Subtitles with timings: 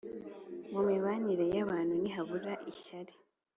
[0.71, 3.13] Mu mibanire y’abantu ntihabura ishyari